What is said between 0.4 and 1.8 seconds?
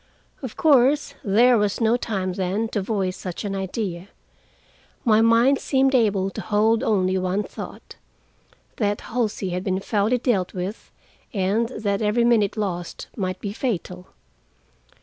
Of course, there was